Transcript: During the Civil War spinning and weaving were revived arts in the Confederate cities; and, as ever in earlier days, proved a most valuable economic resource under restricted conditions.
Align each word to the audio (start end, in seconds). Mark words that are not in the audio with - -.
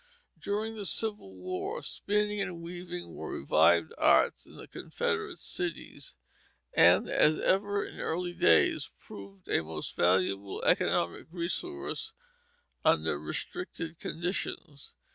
During 0.41 0.75
the 0.77 0.85
Civil 0.87 1.31
War 1.35 1.83
spinning 1.83 2.41
and 2.41 2.63
weaving 2.63 3.13
were 3.13 3.37
revived 3.39 3.93
arts 3.99 4.47
in 4.47 4.55
the 4.55 4.67
Confederate 4.67 5.37
cities; 5.37 6.15
and, 6.73 7.07
as 7.07 7.37
ever 7.37 7.85
in 7.85 7.99
earlier 7.99 8.33
days, 8.33 8.89
proved 8.99 9.47
a 9.47 9.61
most 9.63 9.95
valuable 9.95 10.63
economic 10.63 11.27
resource 11.29 12.13
under 12.83 13.19
restricted 13.19 13.99
conditions. 13.99 14.93